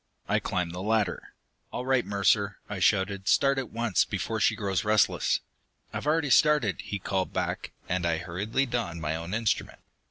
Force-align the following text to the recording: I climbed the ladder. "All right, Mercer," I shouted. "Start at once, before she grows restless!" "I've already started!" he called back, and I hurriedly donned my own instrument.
I 0.27 0.39
climbed 0.39 0.73
the 0.73 0.81
ladder. 0.81 1.35
"All 1.71 1.85
right, 1.85 2.03
Mercer," 2.03 2.57
I 2.67 2.79
shouted. 2.79 3.27
"Start 3.27 3.59
at 3.59 3.69
once, 3.69 4.03
before 4.03 4.39
she 4.39 4.55
grows 4.55 4.83
restless!" 4.83 5.41
"I've 5.93 6.07
already 6.07 6.31
started!" 6.31 6.81
he 6.81 6.97
called 6.97 7.33
back, 7.33 7.69
and 7.87 8.03
I 8.03 8.17
hurriedly 8.17 8.65
donned 8.65 8.99
my 9.01 9.15
own 9.15 9.35
instrument. 9.35 9.77